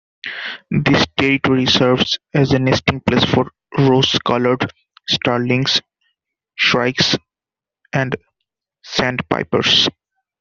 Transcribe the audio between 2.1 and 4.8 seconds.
as a nesting place for rose-coloured